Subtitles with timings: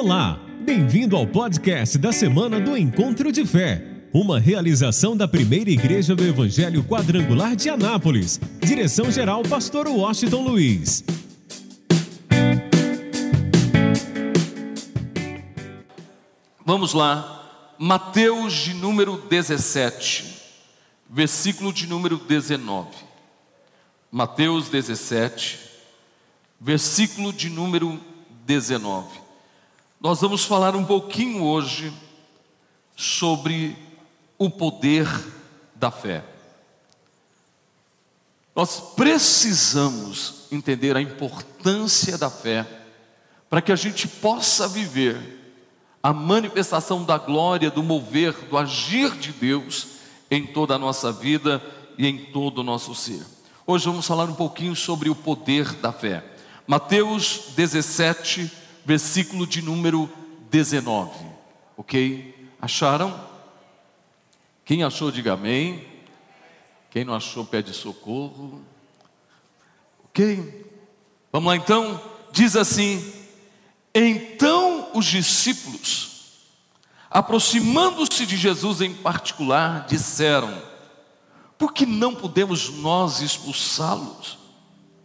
[0.00, 3.84] Olá, bem-vindo ao podcast da semana do Encontro de Fé,
[4.14, 8.40] uma realização da primeira igreja do Evangelho Quadrangular de Anápolis.
[8.60, 11.02] Direção-geral, Pastor Washington Luiz.
[16.64, 20.42] Vamos lá, Mateus de número 17,
[21.10, 22.88] versículo de número 19.
[24.12, 25.58] Mateus 17,
[26.60, 27.98] versículo de número
[28.46, 29.27] 19.
[30.00, 31.92] Nós vamos falar um pouquinho hoje
[32.96, 33.76] sobre
[34.38, 35.08] o poder
[35.74, 36.24] da fé.
[38.54, 42.64] Nós precisamos entender a importância da fé
[43.50, 45.36] para que a gente possa viver
[46.00, 49.88] a manifestação da glória, do mover, do agir de Deus
[50.30, 51.60] em toda a nossa vida
[51.96, 53.24] e em todo o nosso ser.
[53.66, 56.24] Hoje vamos falar um pouquinho sobre o poder da fé.
[56.68, 58.57] Mateus 17,
[58.88, 60.10] versículo de número
[60.50, 61.10] 19.
[61.76, 62.48] Ok?
[62.58, 63.22] Acharam?
[64.64, 65.86] Quem achou, diga amém.
[66.88, 68.62] Quem não achou, pede socorro.
[70.06, 70.64] Ok?
[71.30, 72.00] Vamos lá então?
[72.32, 73.12] Diz assim:
[73.94, 76.38] Então os discípulos,
[77.10, 80.62] aproximando-se de Jesus em particular, disseram:
[81.58, 84.38] Por que não podemos nós expulsá-los?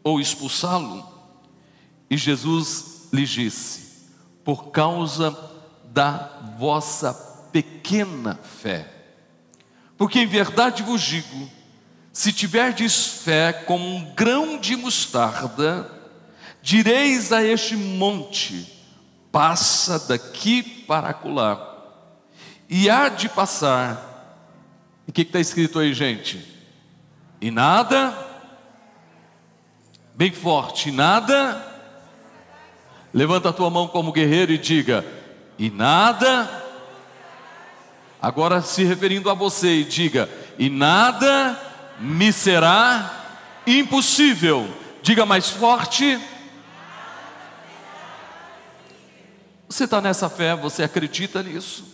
[0.01, 1.05] Ou expulsá-lo?
[2.09, 4.09] E Jesus lhes disse:
[4.43, 5.37] Por causa
[5.85, 7.13] da vossa
[7.51, 8.91] pequena fé.
[9.95, 11.49] Porque em verdade vos digo:
[12.11, 15.89] se tiverdes fé como um grão de mostarda,
[16.61, 18.67] direis a este monte:
[19.31, 21.71] passa daqui para acolá,
[22.67, 24.09] e há de passar.
[25.07, 26.51] E o que está escrito aí, gente?
[27.39, 28.17] E nada,
[30.15, 31.72] bem forte, nada
[33.13, 35.05] Levanta a tua mão como guerreiro e diga:
[35.57, 36.61] e nada.
[38.21, 41.59] Agora se referindo a você e diga: e nada
[41.99, 43.23] me será
[43.67, 44.67] impossível.
[45.01, 46.19] Diga mais forte.
[49.67, 51.85] Você está nessa fé, você acredita nisso?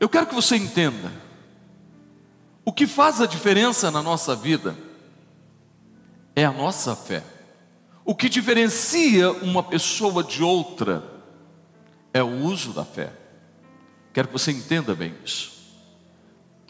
[0.00, 1.12] Eu quero que você entenda.
[2.64, 4.76] O que faz a diferença na nossa vida
[6.34, 7.22] é a nossa fé.
[8.08, 11.04] O que diferencia uma pessoa de outra
[12.10, 13.12] é o uso da fé.
[14.14, 15.52] Quero que você entenda bem isso.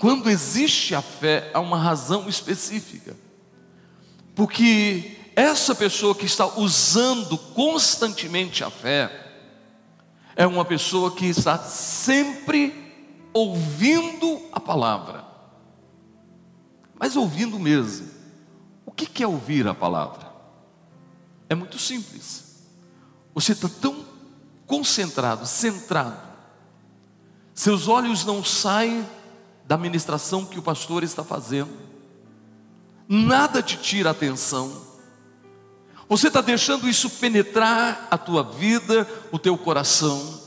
[0.01, 3.17] Quando existe a fé, há uma razão específica.
[4.35, 9.09] Porque essa pessoa que está usando constantemente a fé
[10.35, 12.75] é uma pessoa que está sempre
[13.33, 15.25] ouvindo a palavra.
[16.99, 18.09] Mas ouvindo mesmo.
[18.85, 20.28] O que é ouvir a palavra?
[21.49, 22.45] É muito simples.
[23.35, 24.05] Você está tão
[24.67, 26.29] concentrado, centrado,
[27.55, 29.05] seus olhos não saem
[29.67, 31.71] da ministração que o pastor está fazendo,
[33.09, 34.87] nada te tira a atenção,
[36.09, 40.41] você está deixando isso penetrar a tua vida, o teu coração,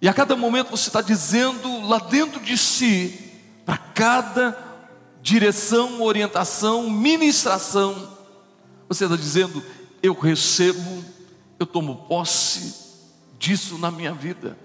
[0.00, 3.32] e a cada momento você está dizendo lá dentro de si,
[3.66, 4.56] para cada
[5.20, 8.17] direção, orientação, ministração,
[8.88, 9.62] você está dizendo,
[10.02, 11.04] eu recebo,
[11.58, 12.74] eu tomo posse
[13.38, 14.56] disso na minha vida.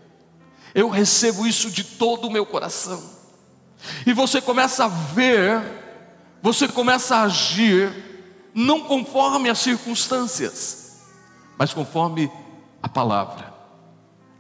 [0.73, 3.03] Eu recebo isso de todo o meu coração.
[4.05, 5.61] E você começa a ver,
[6.41, 7.91] você começa a agir,
[8.53, 11.01] não conforme as circunstâncias,
[11.57, 12.31] mas conforme
[12.81, 13.53] a palavra,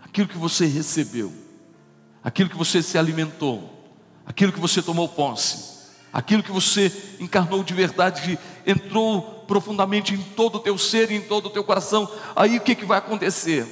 [0.03, 1.33] aquilo que você recebeu,
[2.23, 3.69] aquilo que você se alimentou,
[4.25, 5.73] aquilo que você tomou posse,
[6.11, 11.21] aquilo que você encarnou de verdade, entrou profundamente em todo o teu ser e em
[11.21, 13.65] todo o teu coração, aí o que, que vai acontecer?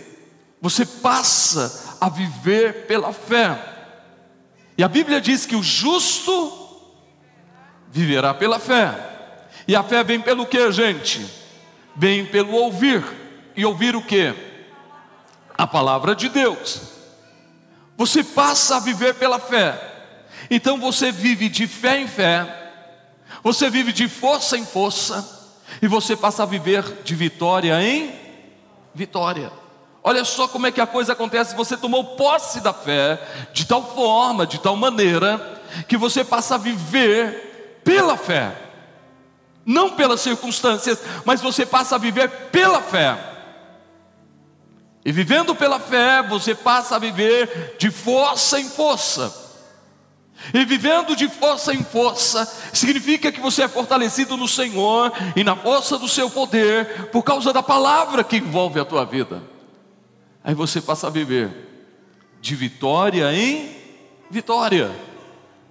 [0.61, 3.59] Você passa a viver pela fé.
[4.77, 6.51] E a Bíblia diz que o justo
[7.89, 8.96] viverá pela fé.
[9.67, 11.25] E a fé vem pelo que, gente?
[11.96, 13.03] Vem pelo ouvir.
[13.55, 14.34] E ouvir o que?
[15.57, 16.81] A palavra de Deus.
[17.97, 19.91] Você passa a viver pela fé.
[20.49, 22.72] Então você vive de fé em fé,
[23.43, 25.41] você vive de força em força,
[25.81, 28.13] e você passa a viver de vitória em
[28.93, 29.51] vitória.
[30.03, 31.55] Olha só como é que a coisa acontece.
[31.55, 33.19] Você tomou posse da fé
[33.53, 38.55] de tal forma, de tal maneira, que você passa a viver pela fé,
[39.66, 43.17] não pelas circunstâncias, mas você passa a viver pela fé.
[45.03, 49.41] E vivendo pela fé, você passa a viver de força em força.
[50.53, 55.55] E vivendo de força em força, significa que você é fortalecido no Senhor e na
[55.55, 59.43] força do seu poder, por causa da palavra que envolve a tua vida.
[60.43, 61.49] Aí você passa a viver
[62.41, 63.76] de vitória em
[64.29, 64.91] vitória.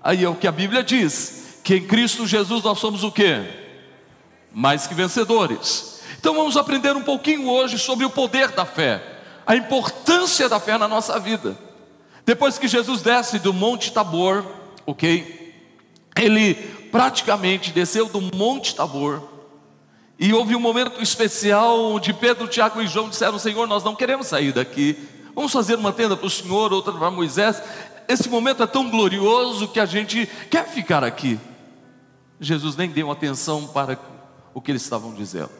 [0.02, 3.42] Aí é o que a Bíblia diz, que em Cristo Jesus nós somos o quê?
[4.52, 6.00] Mais que vencedores.
[6.18, 9.02] Então vamos aprender um pouquinho hoje sobre o poder da fé,
[9.46, 11.58] a importância da fé na nossa vida.
[12.24, 15.54] Depois que Jesus desce do Monte Tabor, ok?
[16.16, 16.54] Ele
[16.90, 19.30] praticamente desceu do Monte Tabor,
[20.22, 24.26] e houve um momento especial onde Pedro, Tiago e João disseram: Senhor, nós não queremos
[24.26, 24.94] sair daqui,
[25.34, 27.62] vamos fazer uma tenda para o Senhor, outra para Moisés.
[28.06, 31.40] Esse momento é tão glorioso que a gente quer ficar aqui.
[32.38, 33.98] Jesus nem deu atenção para
[34.52, 35.52] o que eles estavam dizendo,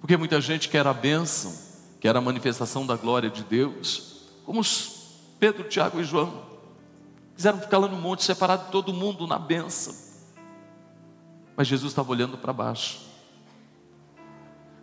[0.00, 1.54] porque muita gente quer a bênção,
[2.00, 4.60] quer a manifestação da glória de Deus, como
[5.40, 6.42] Pedro, Tiago e João,
[7.34, 9.94] quiseram ficar lá no monte, separado de todo mundo na bênção,
[11.56, 13.00] mas Jesus estava olhando para baixo.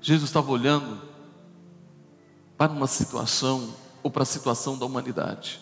[0.01, 1.01] Jesus estava olhando
[2.57, 5.59] para uma situação ou para a situação da humanidade.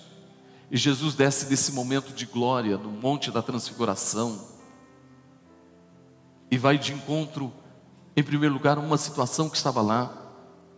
[0.71, 4.39] E Jesus desce desse momento de glória no Monte da Transfiguração
[6.51, 7.51] e vai de encontro,
[8.15, 10.11] em primeiro lugar, a uma situação que estava lá,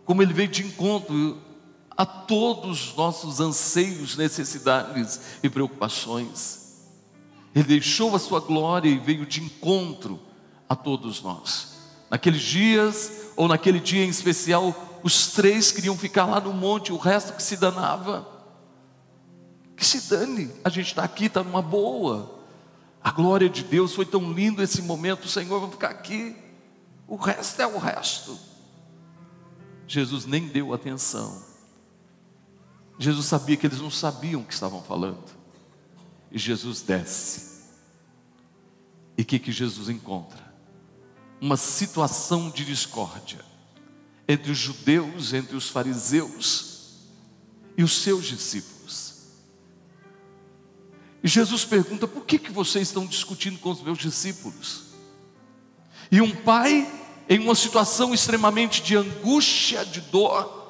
[0.04, 1.38] como ele veio de encontro
[1.96, 6.62] a todos os nossos anseios, necessidades e preocupações.
[7.54, 10.18] Ele deixou a sua glória e veio de encontro
[10.68, 11.76] a todos nós.
[12.10, 16.96] Naqueles dias, ou naquele dia em especial, os três queriam ficar lá no monte, o
[16.96, 18.26] resto que se danava.
[19.76, 22.40] Que se dane, a gente está aqui, está numa boa.
[23.02, 26.36] A glória de Deus foi tão lindo esse momento, Senhor, vamos ficar aqui.
[27.06, 28.38] O resto é o resto.
[29.86, 31.51] Jesus nem deu atenção.
[32.98, 35.24] Jesus sabia que eles não sabiam o que estavam falando.
[36.30, 37.62] E Jesus desce.
[39.16, 40.52] E o que, que Jesus encontra?
[41.42, 43.40] uma situação de discórdia
[44.28, 47.00] entre os judeus, entre os fariseus
[47.76, 49.14] e os seus discípulos.
[51.20, 54.84] E Jesus pergunta: por que, que vocês estão discutindo com os meus discípulos?
[56.12, 56.88] E um pai,
[57.28, 60.61] em uma situação extremamente de angústia, de dor,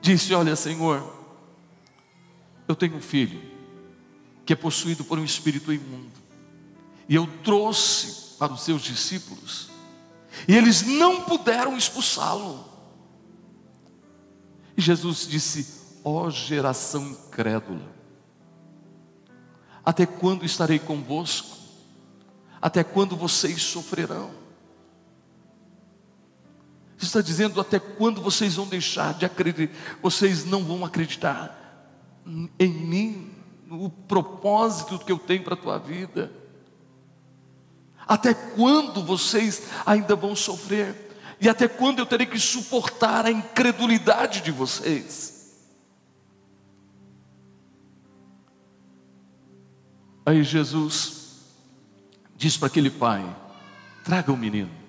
[0.00, 1.14] disse: Olha, Senhor,
[2.66, 3.40] eu tenho um filho
[4.44, 6.10] que é possuído por um espírito imundo,
[7.08, 9.68] e eu trouxe para os seus discípulos,
[10.48, 12.64] e eles não puderam expulsá-lo.
[14.76, 17.94] E Jesus disse: Ó oh, geração incrédula,
[19.84, 21.58] até quando estarei convosco?
[22.62, 24.39] Até quando vocês sofrerão?
[27.04, 31.56] Está dizendo até quando vocês vão deixar de acreditar, vocês não vão acreditar
[32.58, 33.34] em mim,
[33.66, 36.32] no propósito que eu tenho para a tua vida.
[38.06, 41.08] Até quando vocês ainda vão sofrer?
[41.40, 45.54] E até quando eu terei que suportar a incredulidade de vocês?
[50.26, 51.38] Aí Jesus
[52.36, 53.24] diz para aquele pai:
[54.04, 54.79] traga o menino.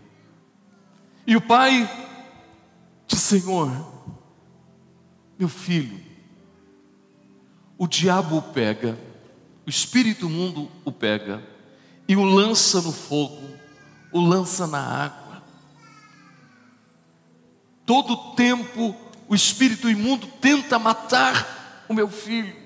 [1.32, 1.90] E o pai
[3.08, 3.72] diz: Senhor,
[5.40, 5.98] meu filho,
[7.78, 9.00] o diabo o pega,
[9.66, 11.42] o espírito mundo o pega,
[12.06, 13.50] e o lança no fogo,
[14.12, 15.42] o lança na água.
[17.86, 18.94] Todo tempo
[19.26, 22.58] o espírito imundo tenta matar o meu filho.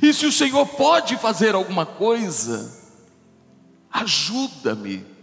[0.00, 2.72] E se o Senhor pode fazer alguma coisa,
[3.90, 5.15] ajuda-me.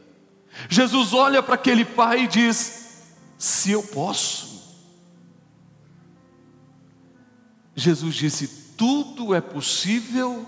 [0.70, 3.04] Jesus olha para aquele pai e diz:
[3.38, 4.54] Se eu posso.
[7.76, 10.48] Jesus disse: Tudo é possível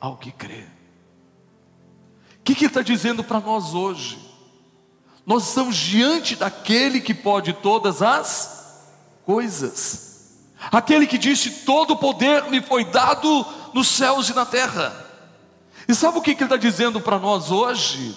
[0.00, 0.76] ao que crê
[2.46, 4.18] que, que está dizendo para nós hoje?
[5.26, 8.84] Nós estamos diante daquele que pode todas as
[9.24, 10.38] coisas,
[10.70, 13.44] aquele que disse: Todo o poder me foi dado
[13.74, 15.04] nos céus e na terra.
[15.88, 18.16] E sabe o que, que ele está dizendo para nós hoje?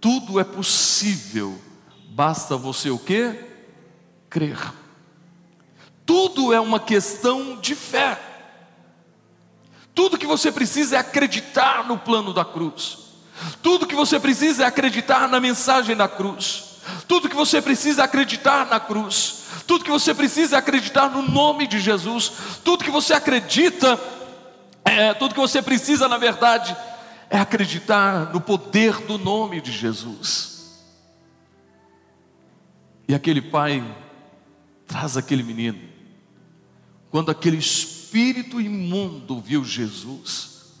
[0.00, 1.60] Tudo é possível,
[2.10, 3.34] basta você o que?
[4.30, 4.72] Crer.
[6.06, 8.18] Tudo é uma questão de fé.
[9.94, 12.98] Tudo que você precisa é acreditar no plano da cruz.
[13.62, 16.78] Tudo que você precisa é acreditar na mensagem da cruz.
[17.06, 19.42] Tudo que você precisa é acreditar na cruz.
[19.66, 22.32] Tudo que você precisa é acreditar no nome de Jesus.
[22.64, 24.00] Tudo que você acredita,
[24.84, 26.76] é, tudo que você precisa, na verdade,
[27.30, 30.82] é acreditar no poder do nome de Jesus.
[33.06, 33.82] E aquele pai
[34.86, 35.80] traz aquele menino.
[37.10, 40.74] Quando aquele espírito imundo viu Jesus,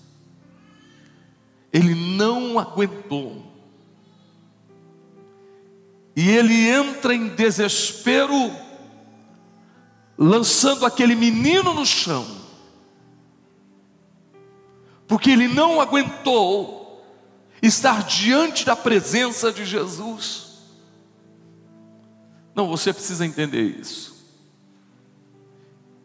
[1.72, 3.46] ele não aguentou.
[6.16, 8.50] e ele entra em desespero,
[10.18, 12.26] lançando aquele menino no chão,
[15.08, 17.02] porque ele não aguentou
[17.62, 20.48] estar diante da presença de Jesus.
[22.54, 24.18] Não, você precisa entender isso.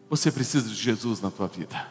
[0.08, 1.86] Você precisa de Jesus na tua vida.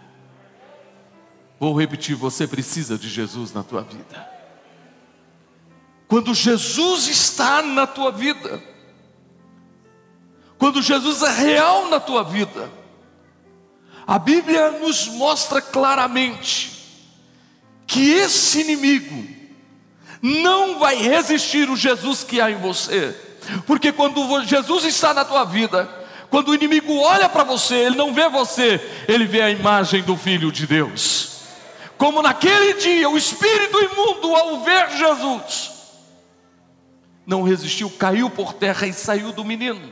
[1.59, 4.31] Vou repetir, você precisa de Jesus na tua vida.
[6.07, 8.61] Quando Jesus está na tua vida,
[10.57, 12.71] quando Jesus é real na tua vida,
[14.05, 16.73] a Bíblia nos mostra claramente
[17.85, 19.27] que esse inimigo
[20.21, 23.15] não vai resistir o Jesus que há em você,
[23.65, 25.89] porque quando Jesus está na tua vida,
[26.29, 30.17] quando o inimigo olha para você, ele não vê você, ele vê a imagem do
[30.17, 31.41] Filho de Deus.
[31.97, 35.71] Como naquele dia o espírito imundo, ao ver Jesus,
[37.25, 39.91] não resistiu, caiu por terra e saiu do menino.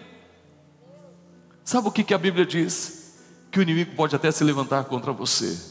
[1.64, 3.16] Sabe o que, que a Bíblia diz?
[3.52, 5.71] Que o inimigo pode até se levantar contra você.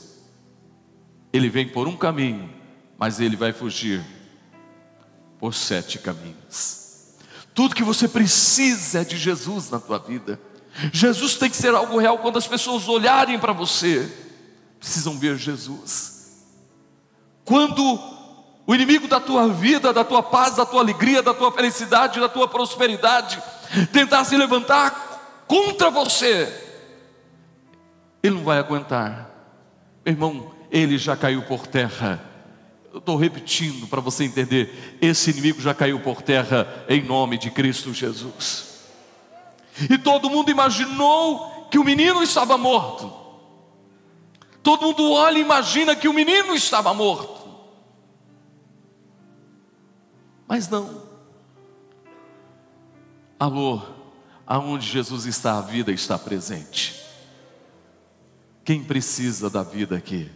[1.32, 2.50] Ele vem por um caminho,
[2.99, 4.04] mas ele vai fugir
[5.38, 7.16] por sete caminhos.
[7.54, 10.40] Tudo que você precisa é de Jesus na tua vida.
[10.92, 14.10] Jesus tem que ser algo real quando as pessoas olharem para você,
[14.78, 16.44] precisam ver Jesus.
[17.44, 17.99] Quando
[18.66, 22.28] o inimigo da tua vida, da tua paz, da tua alegria, da tua felicidade, da
[22.28, 23.42] tua prosperidade,
[23.92, 26.49] tentar se levantar contra você,
[28.22, 29.28] ele não vai aguentar.
[30.04, 32.24] Meu irmão, ele já caiu por terra.
[32.92, 37.50] Eu estou repetindo para você entender: esse inimigo já caiu por terra em nome de
[37.50, 38.70] Cristo Jesus.
[39.88, 43.12] E todo mundo imaginou que o menino estava morto.
[44.62, 47.40] Todo mundo olha e imagina que o menino estava morto.
[50.46, 51.02] Mas não.
[53.38, 53.80] Alô,
[54.46, 57.00] aonde Jesus está, a vida está presente.
[58.64, 60.30] Quem precisa da vida aqui?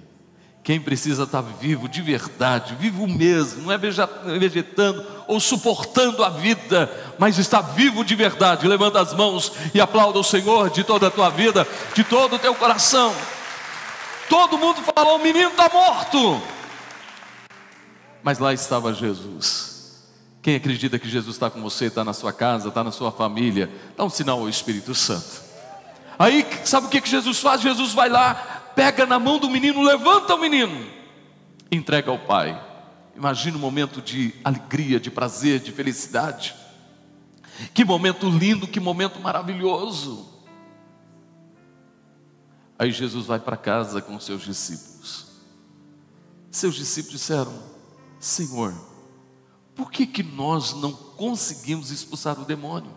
[0.64, 6.90] Quem precisa estar vivo de verdade, vivo mesmo, não é vegetando ou suportando a vida,
[7.18, 8.66] mas está vivo de verdade.
[8.66, 12.38] Levanta as mãos e aplauda o Senhor de toda a tua vida, de todo o
[12.38, 13.14] teu coração.
[14.26, 16.40] Todo mundo falou: o menino está morto.
[18.22, 20.02] Mas lá estava Jesus.
[20.40, 23.70] Quem acredita que Jesus está com você, está na sua casa, está na sua família,
[23.98, 25.44] dá um sinal ao Espírito Santo.
[26.18, 27.60] Aí, sabe o que, Jesus faz?
[27.60, 30.86] Jesus vai lá, pega na mão do menino, levanta o menino,
[31.70, 32.60] entrega ao pai.
[33.16, 36.54] Imagina um momento de alegria, de prazer, de felicidade.
[37.72, 40.28] Que momento lindo, que momento maravilhoso.
[42.78, 45.26] Aí Jesus vai para casa com seus discípulos.
[46.50, 47.52] Seus discípulos disseram:
[48.18, 48.74] Senhor,
[49.74, 52.92] por que, que nós não conseguimos expulsar o demônio?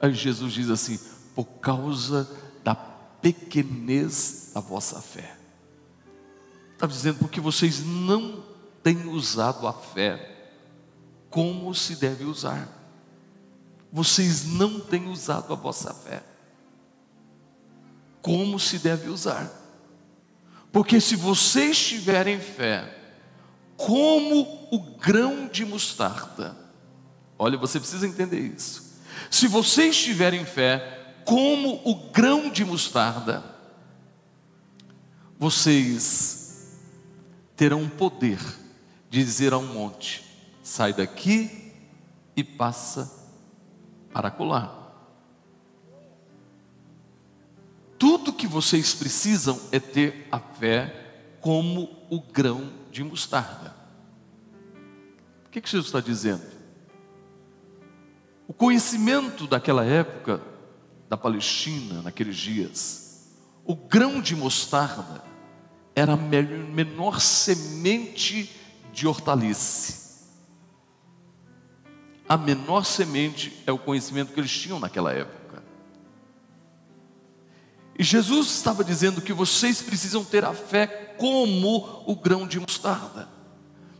[0.00, 0.98] Aí Jesus diz assim:
[1.34, 2.28] por causa
[3.22, 5.36] pequenez da vossa fé.
[6.74, 8.44] Está dizendo, porque vocês não
[8.82, 10.28] têm usado a fé
[11.30, 12.68] como se deve usar.
[13.92, 16.22] Vocês não têm usado a vossa fé
[18.22, 19.50] como se deve usar.
[20.70, 22.96] Porque se vocês tiverem fé,
[23.76, 26.56] como o grão de mostarda,
[27.38, 28.92] olha, você precisa entender isso.
[29.30, 33.42] Se vocês tiverem fé, como o grão de mostarda,
[35.38, 36.78] vocês
[37.56, 38.38] terão poder
[39.10, 40.24] de dizer a um monte:
[40.62, 41.72] sai daqui
[42.36, 43.10] e passa
[44.12, 44.80] para colar.
[47.98, 53.74] Tudo que vocês precisam é ter a fé como o grão de mostarda.
[55.46, 56.42] O que, que Jesus está dizendo?
[58.48, 60.51] O conhecimento daquela época
[61.12, 63.28] da Palestina naqueles dias,
[63.66, 65.22] o grão de mostarda
[65.94, 68.50] era a menor semente
[68.94, 70.30] de hortaliça.
[72.26, 75.62] A menor semente é o conhecimento que eles tinham naquela época.
[77.98, 80.86] E Jesus estava dizendo que vocês precisam ter a fé
[81.18, 83.28] como o grão de mostarda.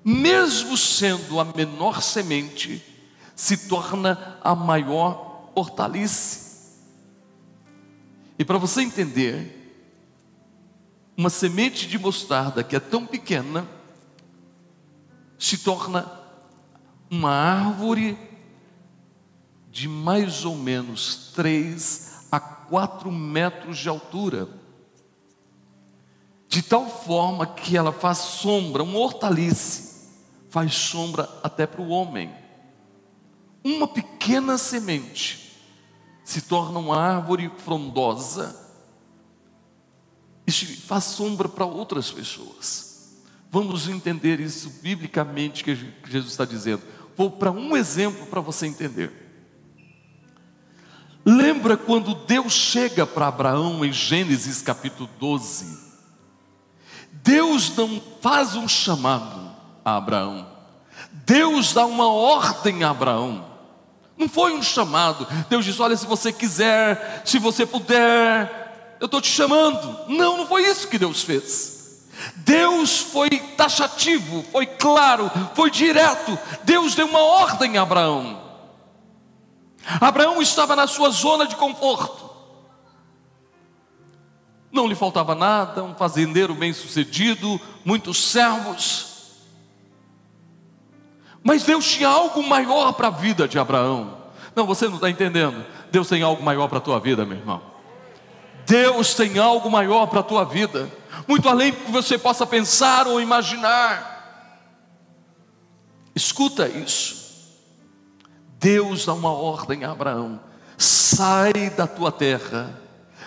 [0.03, 2.83] Mesmo sendo a menor semente,
[3.37, 6.42] se torna a maior hortaliça.
[8.43, 9.87] E para você entender,
[11.17, 13.69] uma semente de mostarda que é tão pequena
[15.39, 16.11] se torna
[17.09, 18.19] uma árvore
[19.71, 24.49] de mais ou menos 3 a 4 metros de altura.
[26.49, 30.11] De tal forma que ela faz sombra, um hortaliça,
[30.51, 32.35] faz sombra até para o homem.
[33.63, 35.42] uma pequena semente
[36.25, 38.59] se torna uma árvore frondosa
[40.47, 42.93] e faz sombra para outras pessoas.
[43.51, 45.75] Vamos entender isso biblicamente que
[46.09, 46.83] Jesus está dizendo.
[47.17, 49.13] Vou para um exemplo para você entender.
[51.25, 55.93] Lembra quando Deus chega para Abraão em Gênesis capítulo 12?
[57.23, 59.53] Deus não faz um chamado
[59.85, 60.49] a Abraão,
[61.13, 63.52] Deus dá uma ordem a Abraão.
[64.23, 65.27] Não foi um chamado.
[65.49, 70.07] Deus diz: Olha, se você quiser, se você puder, eu estou te chamando.
[70.07, 72.07] Não, não foi isso que Deus fez.
[72.37, 76.39] Deus foi taxativo, foi claro, foi direto.
[76.63, 78.41] Deus deu uma ordem a Abraão.
[80.01, 82.31] Abraão estava na sua zona de conforto.
[84.71, 89.12] Não lhe faltava nada, um fazendeiro bem-sucedido, muitos servos.
[91.43, 94.19] Mas Deus tinha algo maior para a vida de Abraão.
[94.55, 95.65] Não, você não está entendendo.
[95.91, 97.61] Deus tem algo maior para a tua vida, meu irmão.
[98.67, 100.89] Deus tem algo maior para a tua vida,
[101.27, 104.11] muito além do que você possa pensar ou imaginar.
[106.15, 107.23] Escuta isso.
[108.59, 110.41] Deus dá uma ordem a Abraão:
[110.79, 112.79] sai da tua terra,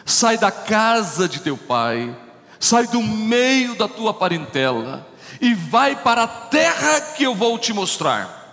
[0.05, 2.15] sai da casa de teu pai,
[2.60, 5.05] sai do meio da tua parentela
[5.39, 8.44] e vai para a terra que eu vou te mostrar.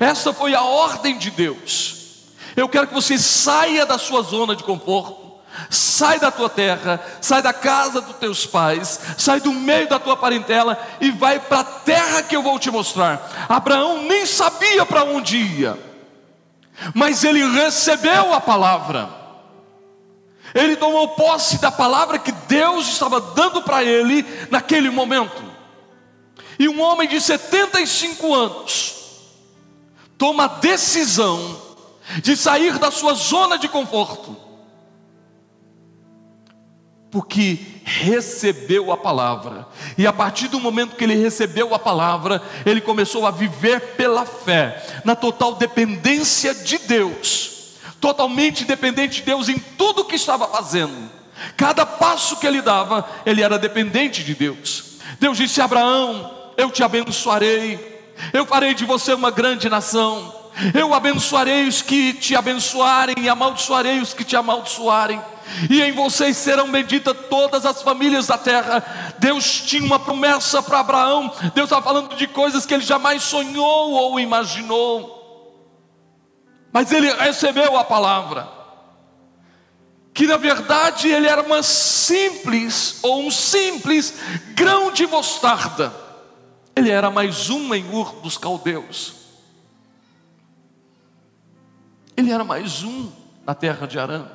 [0.00, 2.04] Essa foi a ordem de Deus.
[2.56, 5.34] Eu quero que você saia da sua zona de conforto,
[5.68, 10.16] sai da tua terra, sai da casa dos teus pais, sai do meio da tua
[10.16, 13.46] parentela e vai para a terra que eu vou te mostrar.
[13.48, 15.78] Abraão nem sabia para onde ia,
[16.94, 19.24] mas ele recebeu a palavra.
[20.54, 25.53] Ele tomou posse da palavra que Deus estava dando para ele naquele momento.
[26.58, 28.94] E um homem de 75 anos
[30.16, 31.60] toma a decisão
[32.22, 34.44] de sair da sua zona de conforto
[37.14, 39.68] porque recebeu a palavra.
[39.96, 44.26] E a partir do momento que ele recebeu a palavra, ele começou a viver pela
[44.26, 51.08] fé, na total dependência de Deus, totalmente dependente de Deus em tudo que estava fazendo.
[51.56, 54.98] Cada passo que ele dava, ele era dependente de Deus.
[55.20, 60.42] Deus disse a Abraão: Eu te abençoarei, eu farei de você uma grande nação.
[60.72, 65.20] Eu abençoarei os que te abençoarem e amaldiçoarei os que te amaldiçoarem.
[65.68, 69.14] E em vocês serão benditas todas as famílias da terra.
[69.18, 73.92] Deus tinha uma promessa para Abraão, Deus estava falando de coisas que ele jamais sonhou
[73.92, 75.22] ou imaginou,
[76.72, 78.48] mas ele recebeu a palavra,
[80.12, 84.14] que na verdade ele era uma simples, ou um simples
[84.54, 86.03] grão de mostarda,
[86.76, 89.14] ele era mais um em Ur dos caldeus,
[92.16, 93.10] ele era mais um
[93.44, 94.26] na terra de Arã.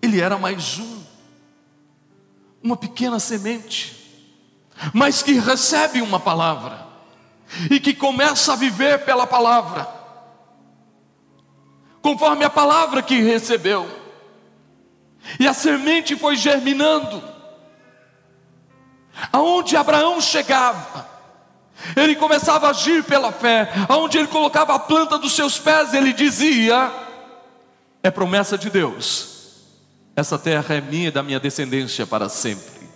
[0.00, 1.02] Ele era mais um,
[2.62, 3.96] uma pequena semente,
[4.92, 6.86] mas que recebe uma palavra
[7.70, 9.88] e que começa a viver pela palavra,
[12.02, 13.88] conforme a palavra que recebeu.
[15.40, 17.35] E a semente foi germinando.
[19.32, 21.08] Aonde Abraão chegava,
[21.94, 23.70] ele começava a agir pela fé.
[23.88, 26.92] Aonde ele colocava a planta dos seus pés, ele dizia:
[28.02, 29.36] É promessa de Deus
[30.16, 32.88] essa terra é minha e da minha descendência para sempre.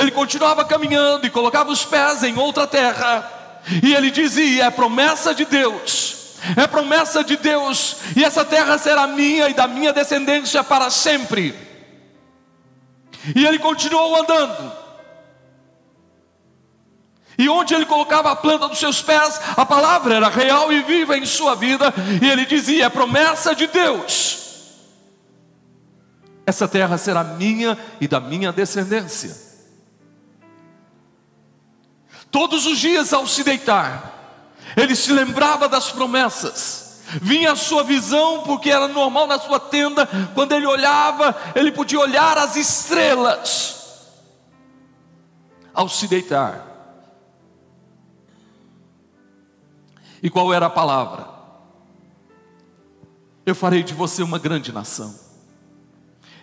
[0.00, 5.34] Ele continuava caminhando e colocava os pés em outra terra, e ele dizia: É promessa
[5.34, 10.62] de Deus, é promessa de Deus, e essa terra será minha e da minha descendência
[10.62, 11.52] para sempre.
[13.34, 14.72] E ele continuou andando,
[17.38, 21.16] e onde ele colocava a planta dos seus pés, a palavra era real e viva
[21.16, 24.46] em sua vida, e ele dizia: É promessa de Deus
[26.46, 29.36] essa terra será minha e da minha descendência.
[32.30, 34.14] Todos os dias ao se deitar,
[34.76, 37.00] ele se lembrava das promessas.
[37.20, 41.98] Vinha a sua visão, porque era normal na sua tenda, quando ele olhava, ele podia
[41.98, 43.74] olhar as estrelas.
[45.74, 46.75] Ao se deitar.
[50.26, 51.24] E qual era a palavra?
[53.46, 55.14] Eu farei de você uma grande nação.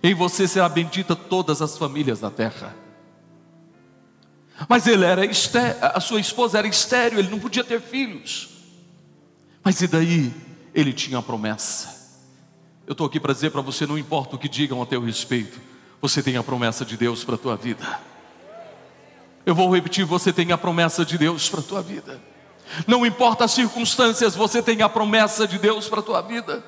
[0.01, 2.73] Em você será bendita todas as famílias da terra.
[4.69, 8.51] Mas ele era estéreo, a sua esposa era estéreo, ele não podia ter filhos.
[9.61, 10.33] Mas e daí?
[10.73, 12.23] Ele tinha a promessa.
[12.87, 15.59] Eu estou aqui para dizer para você: não importa o que digam a teu respeito,
[16.01, 17.99] você tem a promessa de Deus para a tua vida.
[19.45, 22.31] Eu vou repetir: você tem a promessa de Deus para a tua vida.
[22.87, 26.63] Não importa as circunstâncias, você tem a promessa de Deus para a tua vida.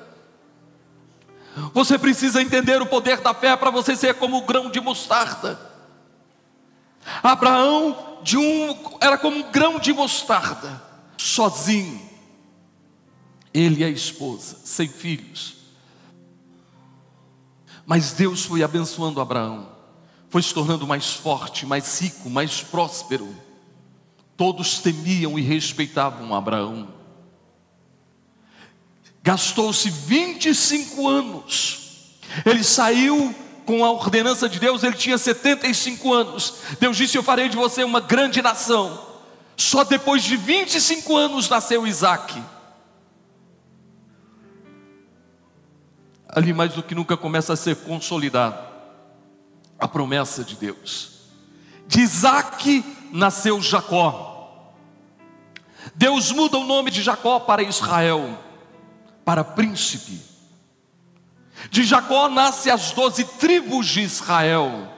[1.72, 5.58] Você precisa entender o poder da fé para você ser como o grão de mostarda.
[7.22, 10.82] Abraão um, era como um grão de mostarda,
[11.16, 12.00] sozinho.
[13.54, 15.54] Ele e a esposa, sem filhos.
[17.86, 19.68] Mas Deus foi abençoando Abraão,
[20.28, 23.45] foi se tornando mais forte, mais rico, mais próspero.
[24.36, 26.88] Todos temiam e respeitavam Abraão.
[29.22, 32.16] Gastou-se 25 anos.
[32.44, 36.54] Ele saiu com a ordenança de Deus, ele tinha 75 anos.
[36.78, 39.04] Deus disse: Eu farei de você uma grande nação.
[39.56, 42.42] Só depois de 25 anos nasceu Isaac.
[46.28, 48.58] Ali mais do que nunca começa a ser consolidado
[49.78, 51.12] a promessa de Deus.
[51.86, 54.72] De Isaac nasceu Jacó.
[55.94, 58.38] Deus muda o nome de Jacó para Israel,
[59.24, 60.20] para príncipe.
[61.70, 64.92] De Jacó nasce as doze tribos de Israel.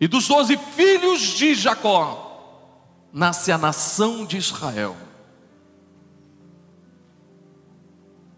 [0.00, 4.96] E dos doze filhos de Jacó nasce a nação de Israel.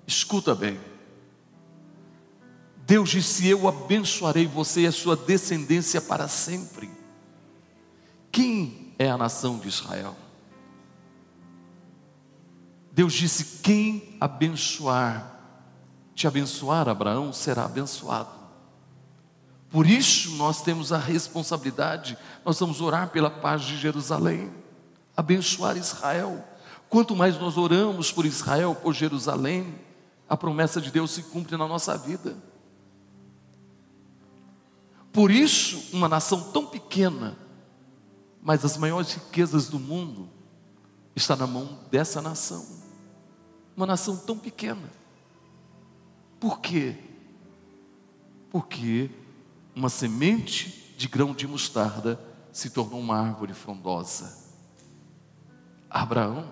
[0.07, 0.79] Escuta bem.
[2.87, 6.93] Deus disse: Eu abençoarei você e a sua descendência para sempre.
[8.35, 10.16] Quem é a nação de Israel?
[12.90, 15.38] Deus disse: Quem abençoar,
[16.16, 18.31] te abençoar, Abraão, será abençoado.
[19.70, 24.53] Por isso nós temos a responsabilidade, nós vamos orar pela paz de Jerusalém,
[25.16, 26.44] abençoar Israel.
[26.88, 29.79] Quanto mais nós oramos por Israel, por Jerusalém,
[30.29, 32.37] a promessa de Deus se cumpre na nossa vida.
[35.12, 37.43] Por isso, uma nação tão pequena,
[38.44, 40.28] mas as maiores riquezas do mundo
[41.16, 42.62] está na mão dessa nação.
[43.74, 44.92] Uma nação tão pequena.
[46.38, 46.94] Por quê?
[48.50, 49.11] Porque
[49.74, 52.20] uma semente de grão de mostarda
[52.52, 54.44] se tornou uma árvore frondosa.
[55.88, 56.46] Abraão.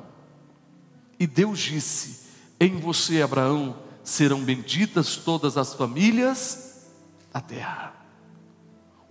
[1.21, 2.27] E Deus disse:
[2.59, 6.89] Em você, Abraão, serão benditas todas as famílias
[7.31, 8.02] da terra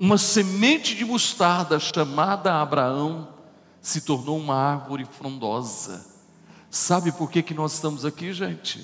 [0.01, 3.35] uma semente de mostarda chamada Abraão
[3.79, 6.03] se tornou uma árvore frondosa.
[6.71, 8.83] Sabe por que, que nós estamos aqui, gente?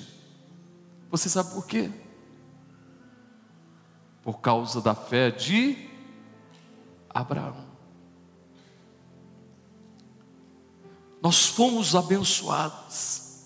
[1.10, 1.90] Você sabe por quê?
[4.22, 5.90] Por causa da fé de
[7.10, 7.66] Abraão.
[11.20, 13.42] Nós fomos abençoados.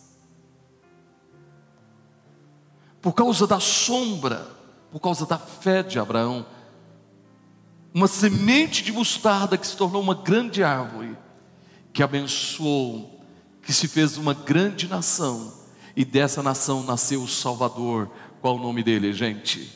[3.00, 4.46] Por causa da sombra,
[4.90, 6.44] por causa da fé de Abraão,
[7.94, 11.16] uma semente de mostarda que se tornou uma grande árvore,
[11.92, 13.22] que abençoou,
[13.62, 15.52] que se fez uma grande nação,
[15.94, 18.10] e dessa nação nasceu o Salvador.
[18.40, 19.70] Qual o nome dele, gente?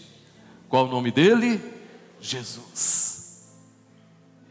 [0.68, 1.60] Qual o nome dele?
[2.20, 3.52] Jesus.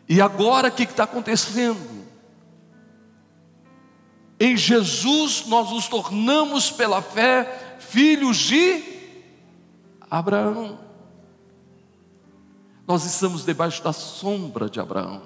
[0.08, 2.06] E agora o que está acontecendo?
[4.39, 8.84] Em Jesus nós nos tornamos pela fé filhos de
[10.10, 10.85] Abraão.
[12.88, 15.21] Nós estamos debaixo da sombra de Abraão.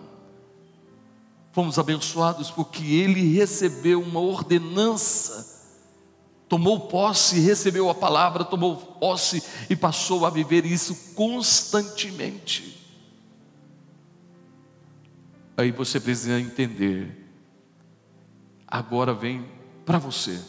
[1.51, 5.67] Fomos abençoados porque ele recebeu uma ordenança,
[6.47, 12.79] tomou posse, recebeu a palavra, tomou posse e passou a viver isso constantemente.
[15.57, 17.27] Aí você precisa entender.
[18.65, 19.45] Agora vem
[19.85, 20.39] para você.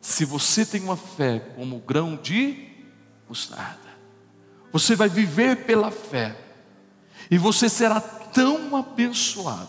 [0.00, 2.68] Se você tem uma fé como grão de
[3.26, 3.83] mostarda,
[4.74, 6.36] você vai viver pela fé.
[7.30, 9.68] E você será tão abençoado.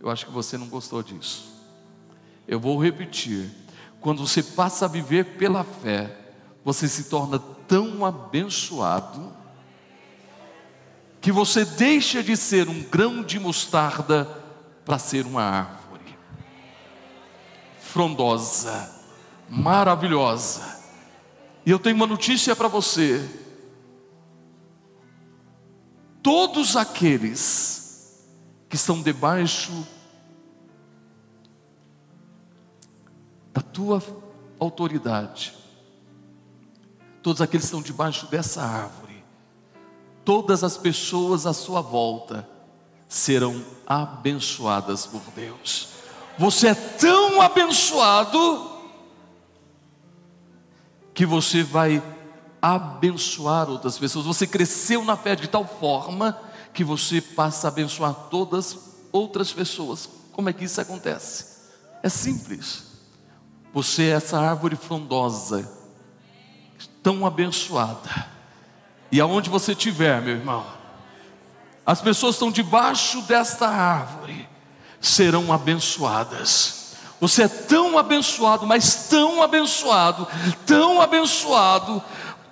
[0.00, 1.48] Eu acho que você não gostou disso.
[2.48, 3.48] Eu vou repetir.
[4.00, 6.12] Quando você passa a viver pela fé,
[6.64, 9.32] você se torna tão abençoado
[11.20, 14.24] que você deixa de ser um grão de mostarda
[14.84, 16.18] para ser uma árvore
[17.80, 18.90] frondosa,
[19.48, 20.77] maravilhosa
[21.68, 23.22] e eu tenho uma notícia para você.
[26.22, 28.26] Todos aqueles
[28.70, 29.86] que estão debaixo
[33.52, 34.02] da tua
[34.58, 35.54] autoridade,
[37.22, 39.22] todos aqueles que estão debaixo dessa árvore,
[40.24, 42.48] todas as pessoas à sua volta
[43.06, 45.90] serão abençoadas por Deus.
[46.38, 48.77] Você é tão abençoado
[51.18, 52.00] que você vai
[52.62, 54.24] abençoar outras pessoas.
[54.24, 56.40] Você cresceu na fé de tal forma
[56.72, 58.78] que você passa a abençoar todas
[59.10, 60.08] outras pessoas.
[60.30, 61.44] Como é que isso acontece?
[62.04, 62.84] É simples.
[63.74, 65.68] Você é essa árvore frondosa,
[67.02, 68.28] tão abençoada.
[69.10, 70.64] E aonde você estiver, meu irmão,
[71.84, 74.48] as pessoas estão debaixo desta árvore,
[75.00, 76.87] serão abençoadas.
[77.20, 80.26] Você é tão abençoado, mas tão abençoado,
[80.64, 82.02] tão abençoado,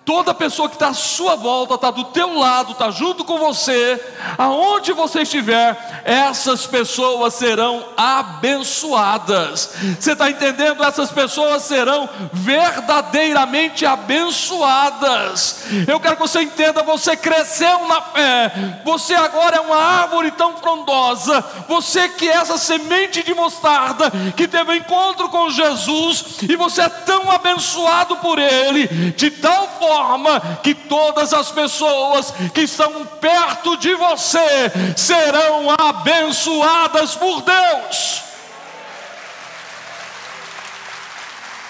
[0.07, 4.01] Toda pessoa que está à sua volta, está do teu lado, está junto com você,
[4.39, 9.75] aonde você estiver, essas pessoas serão abençoadas.
[9.99, 10.85] Você está entendendo?
[10.85, 15.65] Essas pessoas serão verdadeiramente abençoadas.
[15.89, 18.53] Eu quero que você entenda: você cresceu na fé,
[18.85, 24.47] você agora é uma árvore tão frondosa, você que é essa semente de mostarda, que
[24.47, 29.96] teve um encontro com Jesus, e você é tão abençoado por Ele, de tal forma
[29.97, 38.23] forma que todas as pessoas que estão perto de você serão abençoadas por Deus.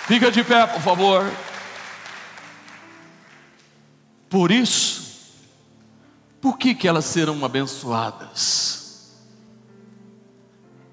[0.07, 1.33] Fica de pé, por favor.
[4.29, 5.07] Por isso,
[6.41, 9.15] por que, que elas serão abençoadas?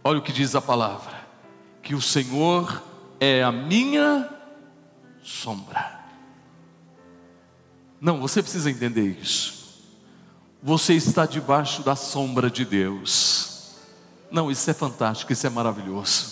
[0.03, 1.13] Olha o que diz a palavra:
[1.81, 2.81] que o Senhor
[3.19, 4.29] é a minha
[5.23, 5.92] sombra.
[8.03, 9.63] Não, você precisa entender isso.
[10.61, 13.77] Você está debaixo da sombra de Deus.
[14.29, 16.25] Não, isso é fantástico, isso é maravilhoso.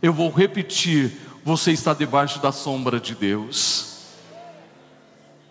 [0.00, 3.88] Eu vou repetir: você está debaixo da sombra de Deus.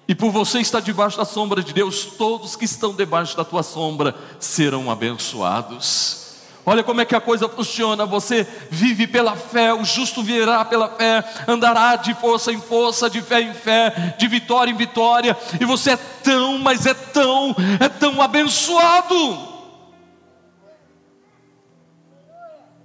[0.07, 3.61] E por você estar debaixo da sombra de Deus, todos que estão debaixo da tua
[3.61, 6.28] sombra serão abençoados.
[6.69, 8.05] Olha como é que a coisa funciona.
[8.05, 13.23] Você vive pela fé, o justo virá pela fé, andará de força em força, de
[13.23, 15.35] fé em fé, de vitória em vitória.
[15.59, 19.15] E você é tão, mas é tão, é tão abençoado.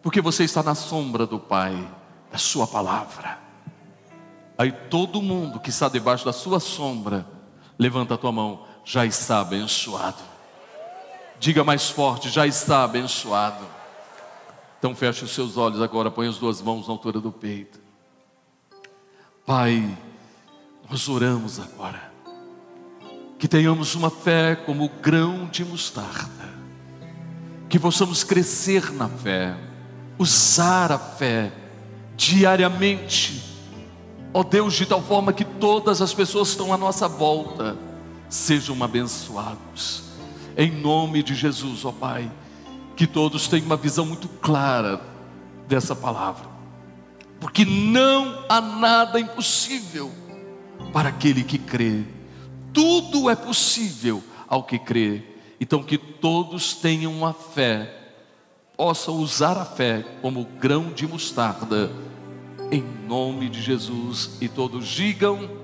[0.00, 1.76] Porque você está na sombra do Pai,
[2.32, 3.38] da Sua palavra.
[4.56, 7.26] Aí todo mundo que está debaixo da Sua sombra,
[7.78, 10.22] levanta a tua mão, já está abençoado.
[11.38, 13.73] Diga mais forte, já está abençoado.
[14.84, 17.80] Então feche os seus olhos agora, põe as duas mãos na altura do peito.
[19.46, 19.96] Pai,
[20.90, 22.12] nós oramos agora.
[23.38, 26.52] Que tenhamos uma fé como grão de mostarda.
[27.66, 29.56] Que possamos crescer na fé,
[30.18, 31.50] usar a fé
[32.14, 33.42] diariamente.
[34.34, 37.74] Ó oh Deus, de tal forma que todas as pessoas que estão à nossa volta
[38.28, 40.04] sejam abençoados
[40.56, 42.30] em nome de Jesus, ó Pai,
[42.96, 45.00] que todos tenham uma visão muito clara
[45.66, 46.48] dessa palavra,
[47.40, 50.12] porque não há nada impossível
[50.92, 52.04] para aquele que crê,
[52.72, 55.22] tudo é possível ao que crê.
[55.60, 58.12] Então, que todos tenham a fé,
[58.76, 61.90] possam usar a fé como grão de mostarda,
[62.70, 65.63] em nome de Jesus, e todos digam